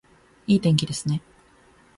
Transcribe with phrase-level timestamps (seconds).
[0.47, 1.21] いい天気ですね